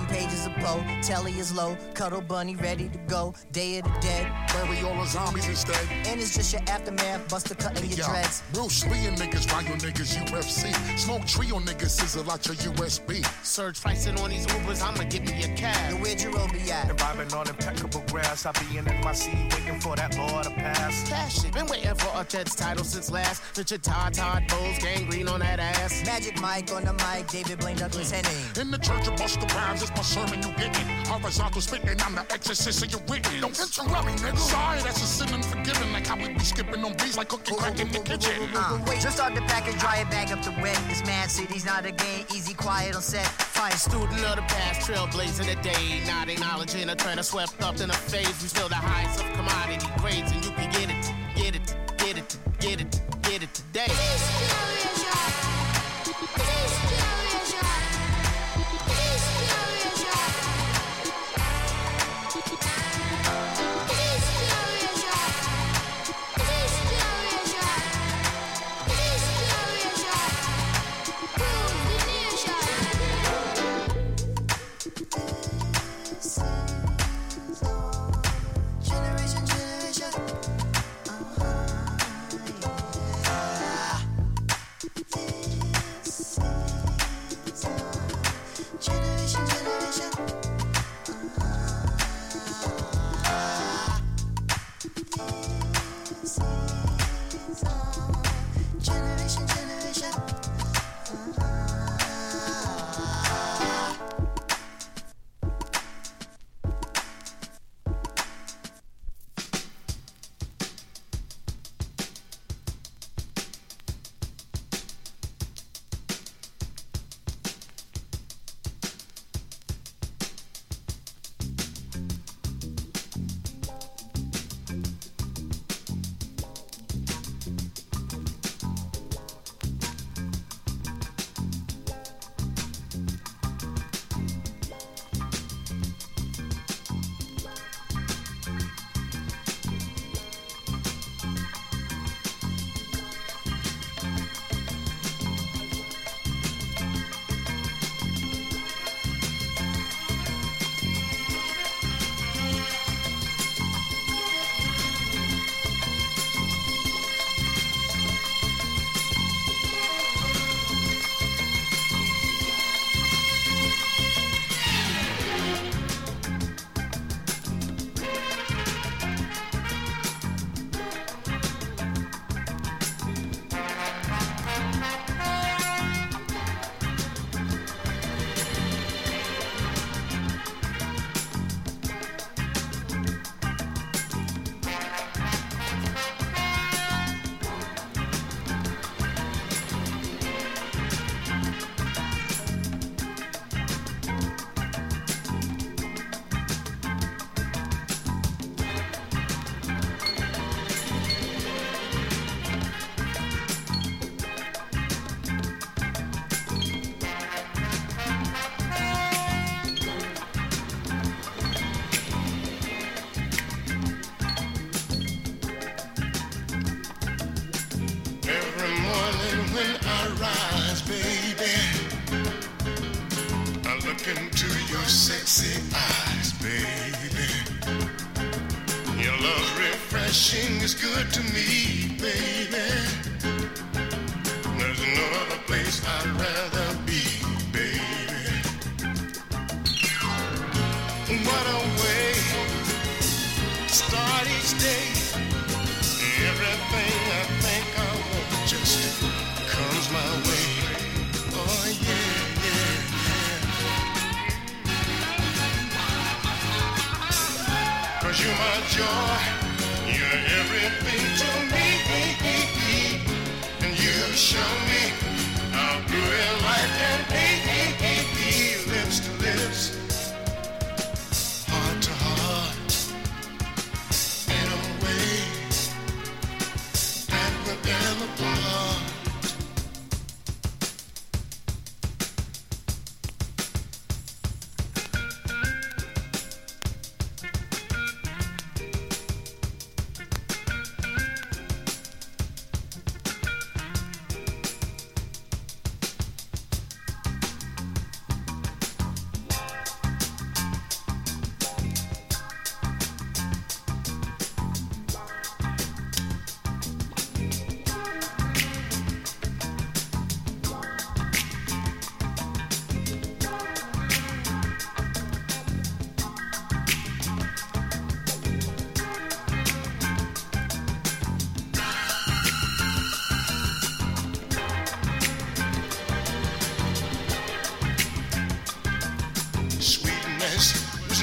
reading 0.60 0.84
pages 0.84 0.94
of 0.94 1.00
Poe. 1.00 1.02
Telly 1.02 1.32
is 1.34 1.54
low, 1.56 1.78
cuddle 1.94 2.22
bunny 2.22 2.56
ready 2.56 2.90
to 2.90 2.98
go. 3.08 3.34
Day 3.52 3.80
of 3.80 3.86
the 3.86 4.00
dead. 4.02 4.32
Bury 4.54 4.82
all 4.82 4.96
the 4.96 5.06
zombies 5.06 5.48
instead. 5.48 5.88
And 6.06 6.20
it's 6.20 6.36
just 6.36 6.54
your 6.54 6.62
aftermath, 6.68 7.30
buster 7.30 7.56
cutting 7.56 7.90
your 7.90 8.00
Yo, 8.00 8.06
dreads. 8.08 8.44
Bruce 8.54 8.86
Lee 8.86 9.06
and 9.06 9.18
niggas, 9.18 9.52
ride 9.52 9.68
your 9.68 9.78
niggas 9.78 10.16
UFC. 10.18 10.98
Smoke 10.98 11.26
tree 11.26 11.52
on 11.52 11.64
niggas, 11.64 11.90
sizzle 11.90 12.30
out 12.30 12.46
your 12.46 12.56
USB. 12.56 13.26
Surge 13.44 13.82
pricing 13.82 14.18
on 14.20 14.30
these 14.30 14.46
Ubers, 14.48 14.82
I'ma 14.82 15.04
give 15.10 15.24
me 15.24 15.44
a 15.44 15.56
cab. 15.56 15.92
Yo, 15.92 15.98
where'd 15.98 16.22
your 16.22 16.32
be 16.50 16.72
at? 16.72 16.90
And 16.90 16.98
vibing 16.98 17.36
on 17.36 17.48
impeccable 17.48 18.04
grass, 18.12 18.46
I 18.46 18.52
be 18.52 18.78
in 18.78 18.86
my 19.04 19.14
seat 19.14 19.36
waiting 19.54 19.80
for 19.80 19.96
that 19.96 20.18
law 20.18 20.42
to 20.42 20.50
pass. 20.52 21.08
Cash 21.10 21.46
it, 21.46 21.54
been 21.54 21.68
waiting 21.68 21.96
for 21.96 22.20
a 22.20 22.24
Jets 22.26 22.56
title 22.56 22.84
since 22.84 23.12
last. 23.12 23.42
Richard 23.58 23.84
Todd, 23.84 24.14
Todd 24.14 24.44
Bowles, 24.48 24.80
gangrene 24.80 25.28
on 25.28 25.40
that 25.40 25.60
ass. 25.60 26.04
Magic 26.06 26.40
Mike 26.42 26.72
on 26.74 26.84
the 26.84 26.94
mic, 26.94 27.28
David 27.28 27.60
Blaine 27.60 27.78
Douglas 27.78 28.12
mm. 28.12 28.16
Henning. 28.16 28.62
In 28.62 28.72
the 28.72 28.78
church 28.78 29.08
of 29.08 29.14
Busta 29.16 29.48
Rhymes, 29.54 29.82
it's 29.82 29.92
my 29.92 30.02
sermon 30.02 30.49
you 30.50 30.58
getting. 30.58 30.88
Horizontal 31.06 31.62
spitting, 31.62 32.00
I'm 32.02 32.16
the 32.16 32.26
exorcist 32.32 32.84
of 32.84 32.92
your 32.92 33.02
witness. 33.08 33.42
Don't 33.42 33.60
interrupt 33.60 34.06
me, 34.06 34.14
nigga. 34.14 34.38
Sorry, 34.38 34.80
that's 34.80 35.02
a 35.02 35.06
sin 35.06 35.34
unforgiven. 35.34 35.92
Like 35.94 36.08
how 36.08 36.18
we 36.18 36.34
be 36.34 36.40
skipping 36.40 36.84
on 36.84 36.94
beats 36.94 37.18
like 37.18 37.30
cookie 37.30 37.56
crack 37.56 37.80
in 37.80 37.92
the 37.92 38.00
kitchen. 38.00 38.50
Uh, 38.56 38.80
just 39.00 39.18
start 39.18 39.36
the 39.36 39.42
package, 39.42 39.80
dry 39.80 39.98
it, 39.98 40.10
back 40.10 40.32
up 40.32 40.44
the 40.44 40.52
wet. 40.62 40.80
This 40.88 41.06
man 41.06 41.30
city's 41.30 41.66
not 41.66 41.86
a 41.86 41.92
game, 41.92 42.26
easy, 42.34 42.54
quiet 42.54 42.96
on 42.96 43.02
set. 43.02 43.26
Fire 43.26 43.72
student 43.72 44.24
of 44.24 44.36
the 44.36 44.42
past, 44.44 44.90
trailblazing 44.90 45.46
the 45.46 45.62
day. 45.62 46.02
Not 46.06 46.30
acknowledging 46.30 46.90
a 46.90 46.96
trend 46.96 47.24
swept 47.26 47.62
up 47.62 47.80
in 47.80 47.90
a 47.90 47.94
phase. 47.94 48.42
We 48.42 48.48
still 48.48 48.70
the 48.70 48.76
highest 48.76 49.20
of 49.20 49.32
commodity 49.34 49.88
grades, 49.98 50.32
and 50.32 50.44
you 50.46 50.52
can 50.52 50.72
get 50.72 50.90
it, 50.90 51.14
get 51.36 51.56
it, 51.56 51.76
get 51.98 52.18
it, 52.18 52.38
get 52.60 52.82
it, 52.82 53.02
get 53.24 53.44
it 53.44 53.54
today. 53.54 54.49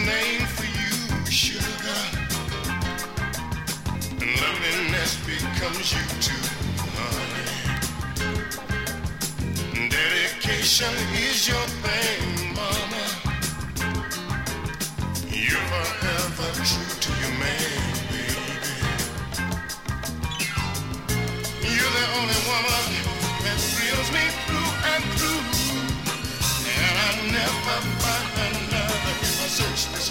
Name 0.07 0.47
for 0.47 0.65
you, 0.65 0.95
sugar. 1.29 2.03
And 4.23 4.31
loveliness 4.41 5.13
becomes 5.27 5.87
you 5.95 6.05
too, 6.23 6.45
honey. 6.95 7.51
Dedication 9.91 10.95
is 11.27 11.49
your 11.49 11.67
thing, 11.83 12.55
mama. 12.55 13.07
You're 15.27 15.67
forever 15.73 16.51
true 16.71 16.93
to 17.05 17.11
your 17.23 17.35
man, 17.43 17.83
baby. 18.13 18.71
You're 21.75 21.95
the 21.99 22.07
only 22.19 22.41
woman 22.51 22.87
that 23.43 23.59
thrills 23.71 24.11
me 24.17 24.25
through 24.47 24.71
and 24.93 25.03
through. 25.19 25.43
And 26.79 26.95
I 26.97 27.11
never 27.39 27.96
search 29.57 29.91
this 29.95 30.06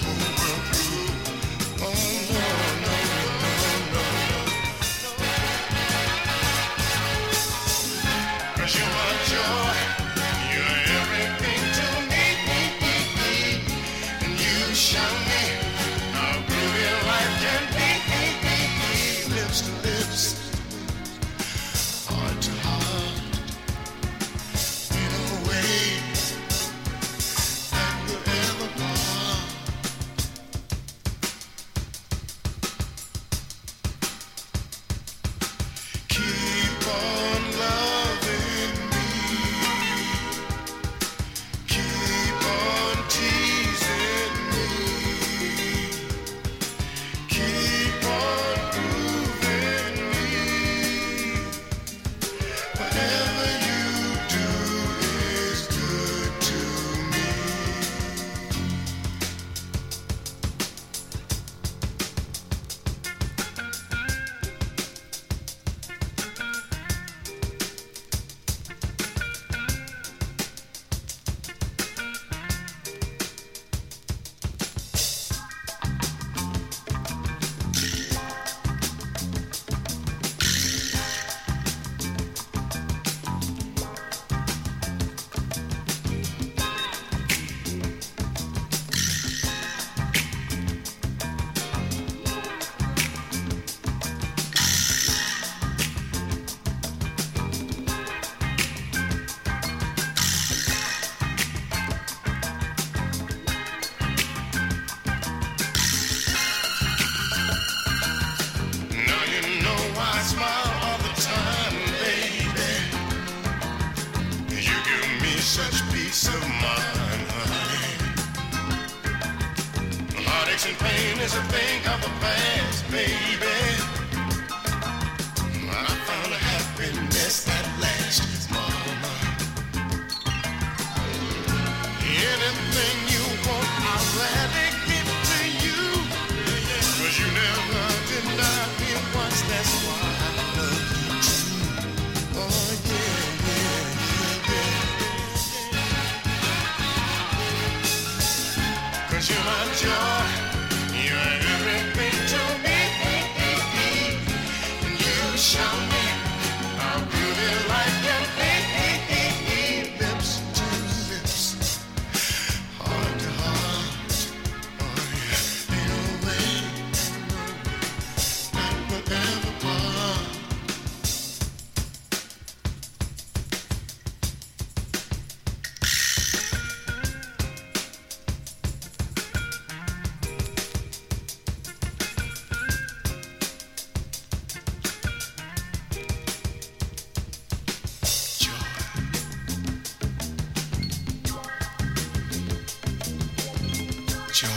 Later 194.35 194.49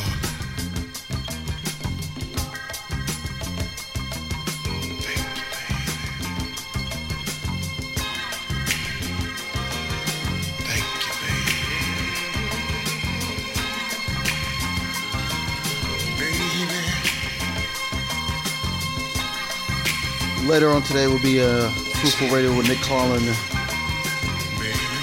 on 20.70 20.82
today 20.82 21.06
will 21.06 21.22
be 21.22 21.38
a 21.38 21.70
Fruitful 22.00 22.26
Radio 22.34 22.56
with 22.56 22.66
Nick 22.66 22.78
Carlin, 22.78 23.20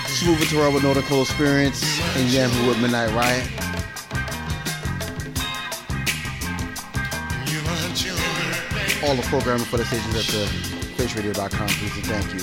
Smooth 0.08 0.50
Terrell 0.50 0.74
with 0.74 0.84
Cold 1.08 1.28
Experience, 1.28 1.82
and 2.18 2.28
Yamhu 2.28 2.68
with 2.68 2.82
Midnight 2.82 3.12
Riot. 3.12 3.65
All 9.06 9.16
the 9.16 9.22
programming 9.24 9.66
for 9.66 9.78
the 9.78 9.86
stations 9.86 10.16
at 10.16 10.26
the 10.26 10.48
faceradio.com. 10.98 11.68
Please 11.68 11.96
and 11.96 12.06
thank 12.06 12.34
you. 12.34 12.40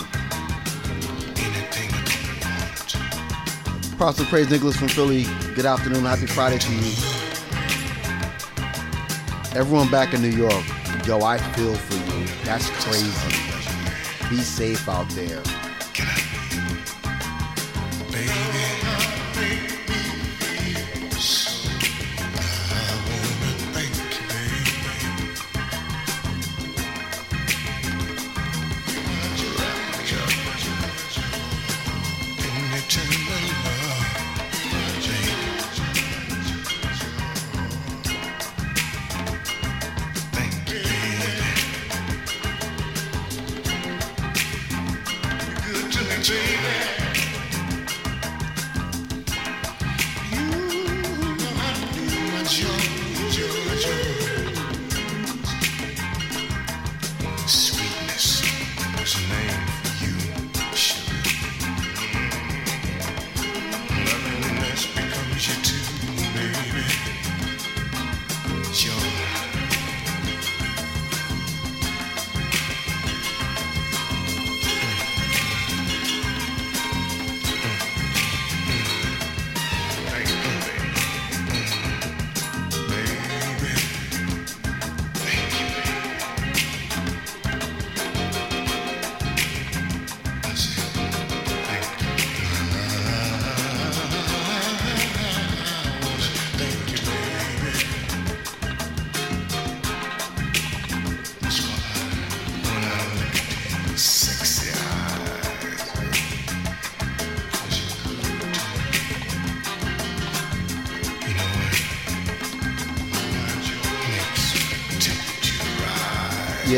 Props 3.96 4.20
and 4.20 4.28
praise 4.28 4.48
Nicholas 4.48 4.76
from 4.76 4.86
Philly. 4.86 5.24
Good 5.56 5.66
afternoon. 5.66 6.04
Happy 6.04 6.26
Friday 6.26 6.58
to 6.58 6.72
you. 6.72 6.92
Everyone 9.58 9.90
back 9.90 10.14
in 10.14 10.22
New 10.22 10.28
York, 10.28 10.64
yo, 11.04 11.22
I 11.22 11.38
feel 11.38 11.74
for 11.74 12.16
you. 12.16 12.26
That's 12.44 12.70
crazy. 12.84 13.10
Be 14.30 14.40
safe 14.40 14.88
out 14.88 15.08
there. 15.10 15.42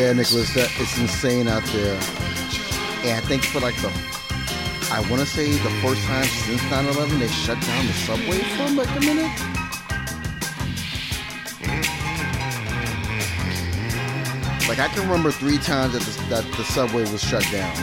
Yeah, 0.05 0.13
Nicholas, 0.13 0.53
that 0.53 0.71
it's 0.79 0.99
insane 0.99 1.49
out 1.49 1.65
there. 1.73 1.95
And 3.09 3.17
I 3.17 3.21
think 3.25 3.43
for 3.43 3.61
like 3.61 3.75
the, 3.81 3.89
I 4.93 5.01
want 5.09 5.23
to 5.23 5.27
say 5.27 5.51
the 5.51 5.71
first 5.81 6.03
time 6.05 6.25
since 6.25 6.61
9/11 6.69 7.19
they 7.19 7.29
shut 7.29 7.59
down 7.63 7.87
the 7.87 7.95
subway 7.95 8.45
for 8.53 8.69
like 8.77 8.91
a 8.91 9.01
minute. 9.01 9.33
Like 14.69 14.79
I 14.79 14.89
can 14.93 15.09
remember 15.09 15.31
three 15.31 15.57
times 15.57 15.95
that 15.95 16.03
the, 16.03 16.13
that 16.29 16.45
the 16.59 16.65
subway 16.65 17.11
was 17.11 17.23
shut 17.25 17.47
down. 17.51 17.75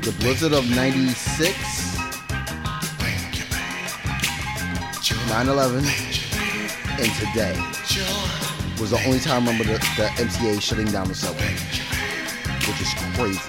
The 0.00 0.12
blizzard 0.20 0.54
of 0.54 0.64
'96, 0.70 1.52
9/11, 5.28 5.84
and 6.98 7.12
today 7.20 8.27
was 8.80 8.90
the 8.90 9.04
only 9.06 9.18
time 9.18 9.48
I 9.48 9.52
remember 9.52 9.64
the, 9.64 9.78
the 9.96 10.06
MTA 10.22 10.60
shutting 10.60 10.86
down 10.86 11.08
the 11.08 11.14
subway, 11.14 11.52
which 12.66 12.80
is 12.80 12.94
crazy. 13.14 13.40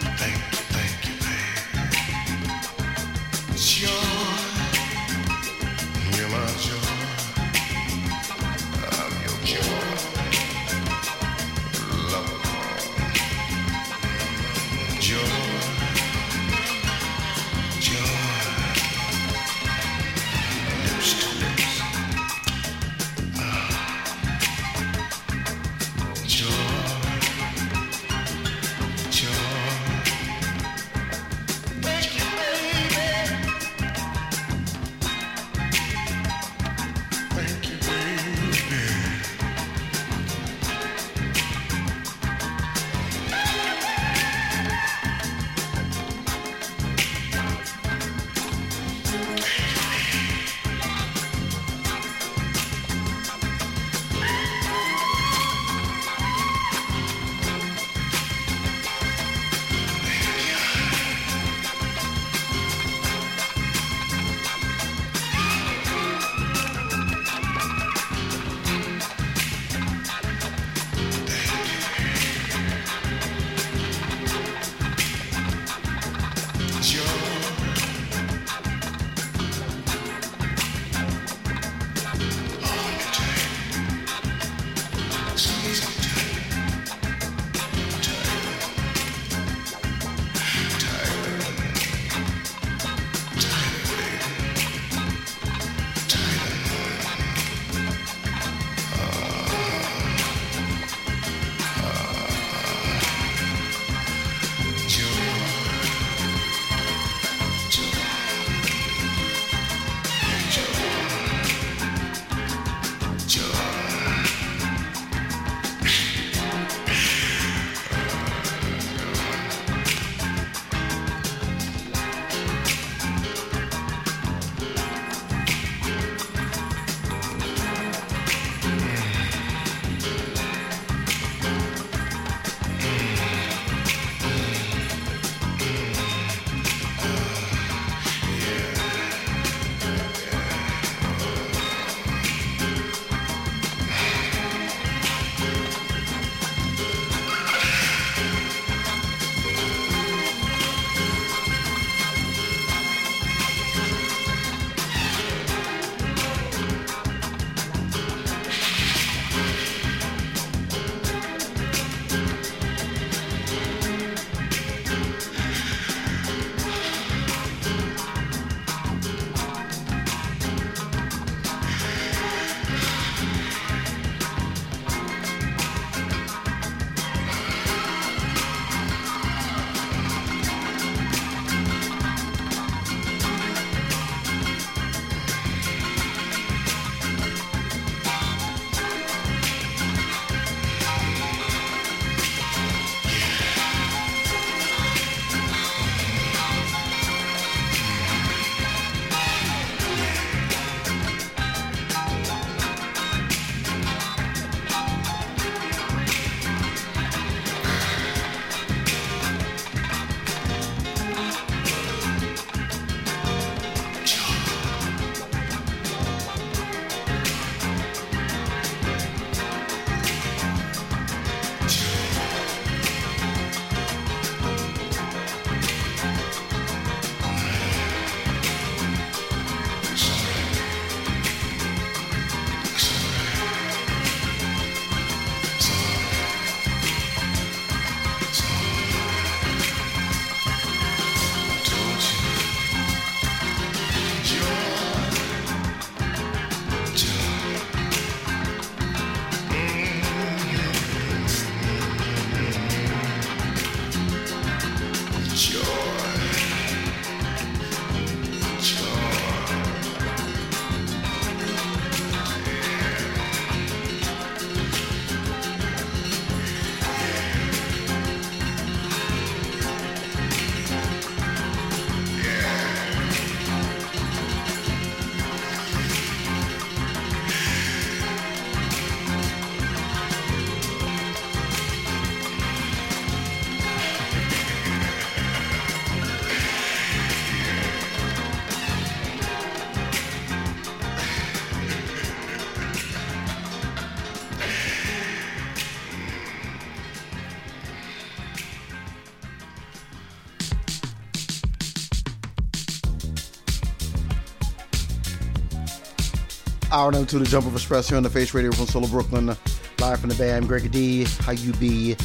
Hour 306.71 306.91
number 306.91 307.09
two, 307.09 307.17
the 307.17 307.25
Jumpoff 307.25 307.53
Express 307.53 307.89
here 307.89 307.97
on 307.97 308.03
the 308.03 308.11
Face 308.11 308.31
Radio 308.35 308.51
from 308.51 308.67
Solo 308.67 308.87
Brooklyn, 308.87 309.35
live 309.79 309.99
from 309.99 310.09
the 310.09 310.15
Bay. 310.15 310.35
I'm 310.35 310.45
Greg 310.45 310.69
D. 310.69 311.03
How 311.21 311.31
you 311.31 311.51
be? 311.53 311.95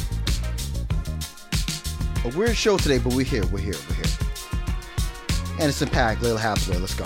A 2.23 2.29
weird 2.35 2.55
show 2.55 2.75
today, 2.75 2.97
but 2.97 3.13
we're 3.13 3.25
here. 3.25 3.45
We're 3.47 3.59
here. 3.59 3.75
We're 3.87 3.95
here. 3.95 4.05
Anderson 5.59 5.89
.Paak, 5.89 6.15
Lalah 6.17 6.39
Hathaway. 6.39 6.79
Let's 6.79 6.95
go. 6.95 7.05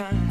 Time. 0.00 0.29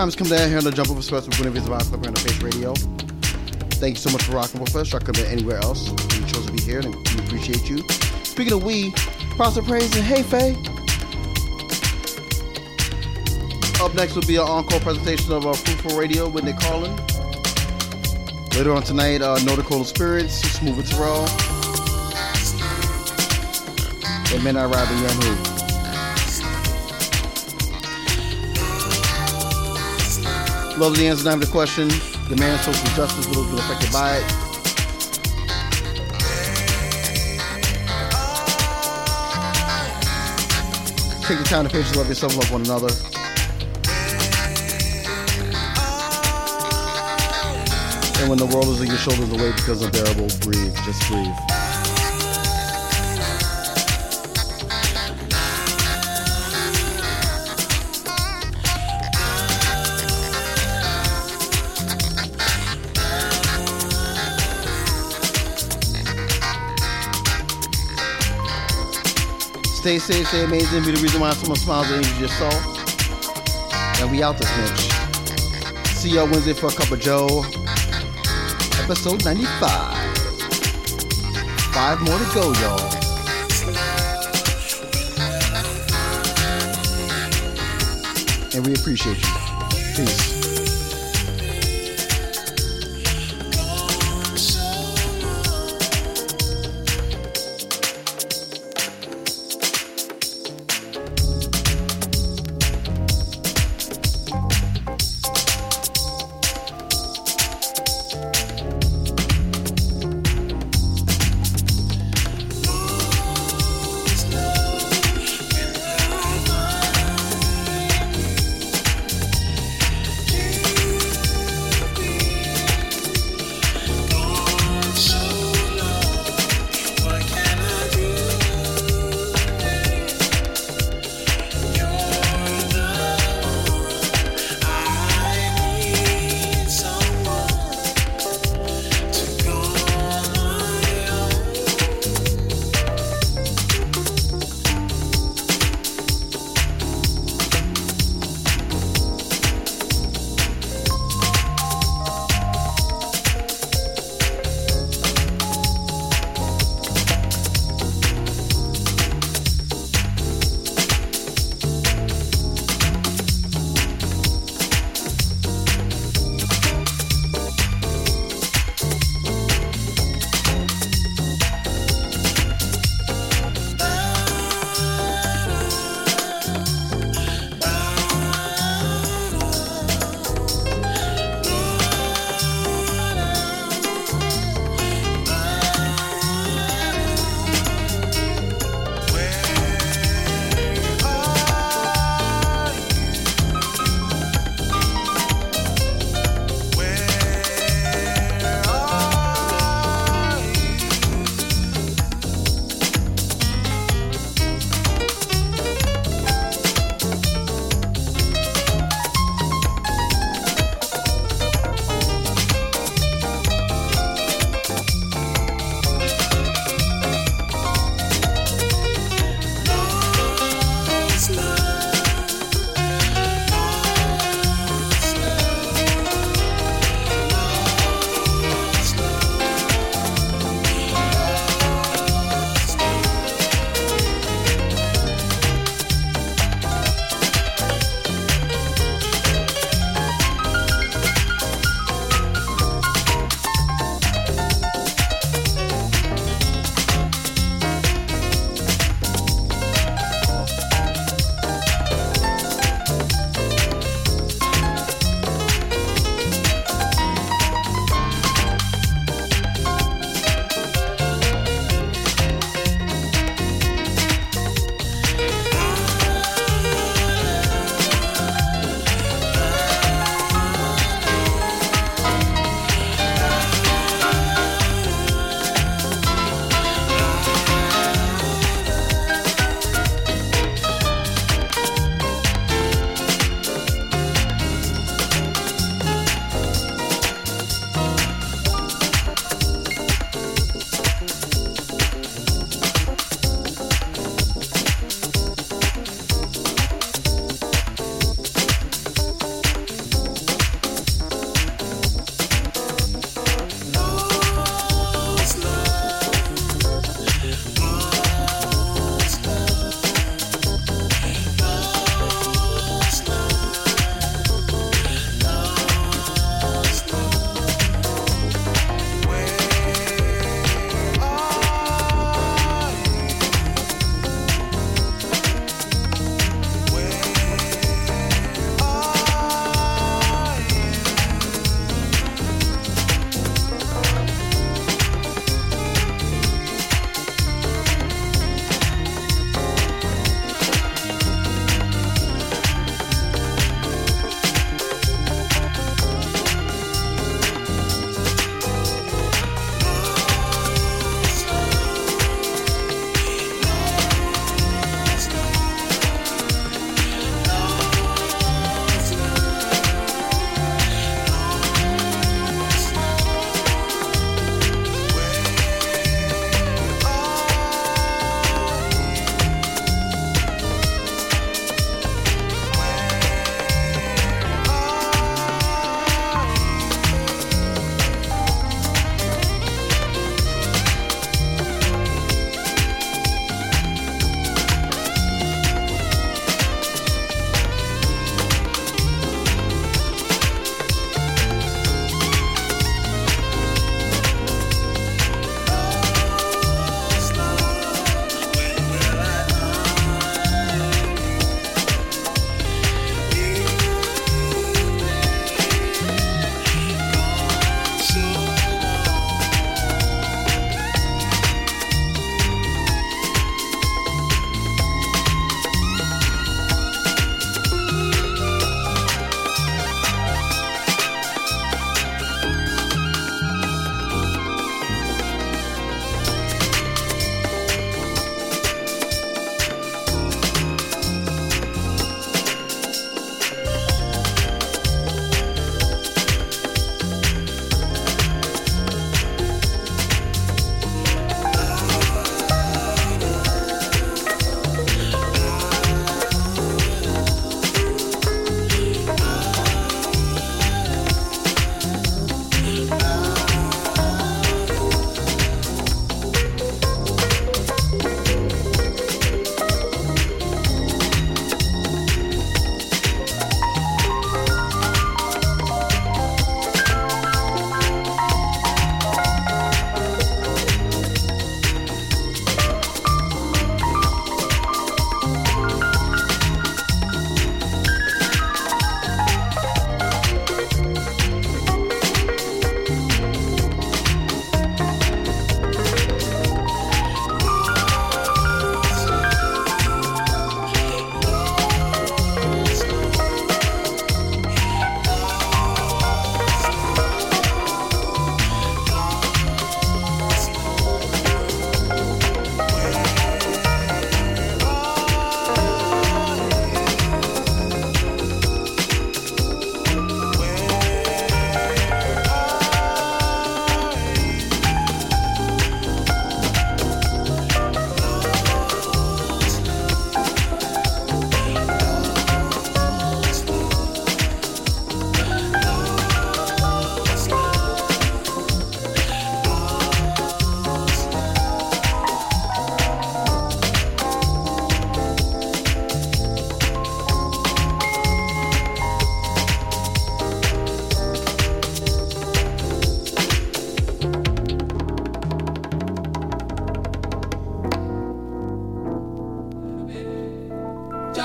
Time's 0.00 0.16
come 0.16 0.28
down 0.28 0.48
here 0.48 0.56
on 0.56 0.64
the 0.64 0.70
Jumpoff 0.70 0.96
Express 0.96 1.26
with 1.26 1.38
Winnie 1.38 1.52
Viz 1.52 1.66
Club 1.66 2.06
on 2.06 2.14
the 2.14 2.20
Face 2.20 2.40
Radio. 2.40 2.72
Thank 3.82 3.96
you 3.96 4.00
so 4.00 4.08
much 4.08 4.22
for 4.22 4.32
rocking 4.32 4.58
with 4.58 4.74
us. 4.74 4.90
Y'all 4.92 5.00
could 5.02 5.14
have 5.18 5.26
anywhere 5.26 5.58
else. 5.58 5.90
You 5.90 6.24
chose 6.24 6.46
to 6.46 6.52
be 6.52 6.62
here, 6.62 6.80
and 6.80 6.94
we 6.94 7.18
appreciate 7.26 7.68
you. 7.68 7.86
Speaking 8.24 8.54
of 8.54 8.64
we, 8.64 8.94
and 9.38 9.66
praise 9.66 9.94
and 9.94 10.02
hey, 10.02 10.22
Faye. 10.22 10.56
Up 13.84 13.94
next 13.94 14.14
will 14.14 14.22
be 14.22 14.36
an 14.36 14.48
encore 14.48 14.80
presentation 14.80 15.32
of 15.32 15.46
uh, 15.46 15.52
Fruitful 15.52 15.98
Radio 15.98 16.30
with 16.30 16.44
Nick 16.44 16.58
Carlin. 16.60 16.96
Later 18.56 18.72
on 18.72 18.82
tonight, 18.82 19.20
uh, 19.20 19.38
No 19.44 19.54
Dakota 19.54 19.84
Spirits, 19.84 20.32
Smooth 20.32 20.78
and 20.78 20.88
Terrell. 20.88 21.28
And 24.32 24.42
Midnight 24.42 24.74
Ride 24.74 24.88
the 24.88 24.94
Young 24.94 25.54
Who. 25.54 25.59
Love 30.80 30.96
the 30.96 31.06
answer 31.06 31.30
to 31.30 31.36
the 31.36 31.46
question. 31.52 31.88
Demand 32.30 32.58
social 32.62 32.88
justice 32.96 33.26
will 33.36 33.44
be 33.44 33.58
affected 33.58 33.92
by 33.92 34.16
it. 34.16 34.24
Take 41.26 41.36
the 41.36 41.44
time 41.44 41.66
to 41.66 41.70
patiently 41.70 41.98
love 41.98 42.08
yourself, 42.08 42.34
love 42.34 42.50
one 42.50 42.62
another. 42.62 42.88
And 48.20 48.30
when 48.30 48.38
the 48.38 48.46
world 48.46 48.68
is 48.68 48.80
on 48.80 48.86
your 48.86 48.96
shoulders 48.96 49.30
away 49.30 49.52
because 49.52 49.82
unbearable, 49.82 50.28
breathe. 50.40 50.74
Just 50.86 51.06
breathe. 51.10 51.59
Stay 69.80 69.98
safe, 69.98 70.28
stay 70.28 70.44
amazing. 70.44 70.84
Be 70.84 70.90
the 70.90 71.00
reason 71.00 71.22
why 71.22 71.32
someone 71.32 71.56
smiles 71.56 71.90
and 71.90 72.04
you 72.04 72.12
just 72.18 72.36
saw. 72.36 72.50
And 74.02 74.10
we 74.10 74.22
out 74.22 74.36
this 74.36 74.46
bitch. 74.50 75.86
See 75.94 76.10
y'all 76.10 76.26
Wednesday 76.26 76.52
for 76.52 76.66
a 76.66 76.70
cup 76.70 76.90
of 76.90 77.00
Joe. 77.00 77.46
Episode 78.82 79.24
95. 79.24 79.48
Five 81.72 82.00
more 82.02 82.18
to 82.18 82.24
go, 82.34 82.52
y'all. 82.60 82.78
And 88.54 88.66
we 88.66 88.74
appreciate 88.74 89.16
you. 89.16 89.34
Peace. 89.96 90.39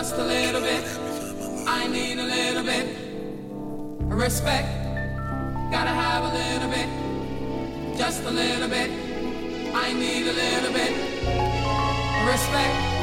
just 0.07 0.19
a 0.19 0.23
little 0.23 0.61
bit. 0.61 0.86
I 1.68 1.88
need 1.88 2.19
a 2.19 2.23
little 2.23 2.64
bit. 2.64 2.95
Respect. 4.02 4.68
Gotta 5.72 5.90
have 5.90 6.26
a 6.26 6.32
little 6.41 6.69
bit. 6.69 7.98
Just 7.98 8.22
a 8.23 8.30
little 8.30 8.69
bit. 8.69 8.91
I 9.73 9.94
need 9.94 10.27
a 10.27 10.34
little 10.34 10.73
bit. 10.73 10.94
Respect. 12.27 12.94